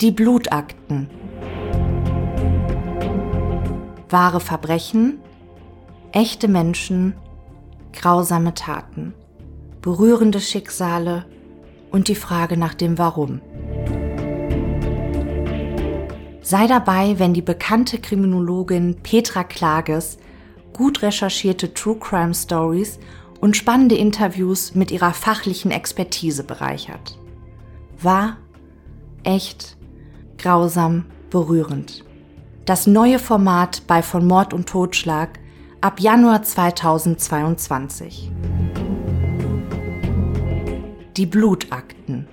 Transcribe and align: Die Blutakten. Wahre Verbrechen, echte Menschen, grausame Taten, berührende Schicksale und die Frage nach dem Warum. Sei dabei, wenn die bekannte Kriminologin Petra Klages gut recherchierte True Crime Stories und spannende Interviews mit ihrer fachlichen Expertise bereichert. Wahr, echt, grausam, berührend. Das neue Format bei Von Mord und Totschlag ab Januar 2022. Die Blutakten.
Die 0.00 0.12
Blutakten. 0.12 1.10
Wahre 4.08 4.40
Verbrechen, 4.40 5.18
echte 6.12 6.48
Menschen, 6.48 7.12
grausame 7.92 8.54
Taten, 8.54 9.12
berührende 9.82 10.40
Schicksale 10.40 11.26
und 11.90 12.08
die 12.08 12.14
Frage 12.14 12.56
nach 12.56 12.72
dem 12.72 12.96
Warum. 12.96 13.42
Sei 16.40 16.66
dabei, 16.66 17.18
wenn 17.18 17.34
die 17.34 17.42
bekannte 17.42 17.98
Kriminologin 17.98 18.96
Petra 19.02 19.44
Klages 19.44 20.16
gut 20.72 21.02
recherchierte 21.02 21.74
True 21.74 21.98
Crime 22.00 22.32
Stories 22.32 22.98
und 23.42 23.54
spannende 23.54 23.96
Interviews 23.96 24.74
mit 24.74 24.92
ihrer 24.92 25.12
fachlichen 25.12 25.70
Expertise 25.70 26.42
bereichert. 26.42 27.18
Wahr, 28.00 28.38
echt, 29.24 29.76
grausam, 30.42 31.04
berührend. 31.30 32.04
Das 32.64 32.86
neue 32.86 33.18
Format 33.18 33.82
bei 33.86 34.02
Von 34.02 34.26
Mord 34.26 34.52
und 34.52 34.68
Totschlag 34.68 35.38
ab 35.80 36.00
Januar 36.00 36.42
2022. 36.42 38.30
Die 41.16 41.26
Blutakten. 41.26 42.28